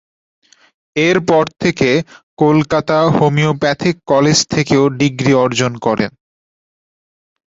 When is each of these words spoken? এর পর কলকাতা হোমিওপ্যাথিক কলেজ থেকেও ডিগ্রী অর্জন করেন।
এর 0.95 1.17
পর 1.27 1.45
কলকাতা 2.39 2.97
হোমিওপ্যাথিক 3.17 3.95
কলেজ 4.07 4.37
থেকেও 4.53 4.83
ডিগ্রী 4.99 5.33
অর্জন 5.43 5.73
করেন। 5.85 6.11